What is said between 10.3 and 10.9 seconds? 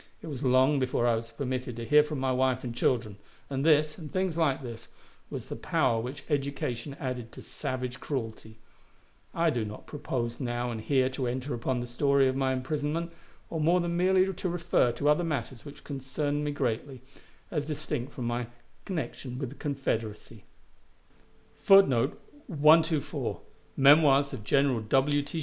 now and